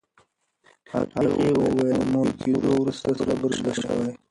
هغې 0.91 1.27
وویل، 1.59 1.89
مور 2.11 2.27
کېدو 2.41 2.69
وروسته 2.81 3.09
صبر 3.23 3.49
زده 3.59 3.73
شوی. 3.81 4.09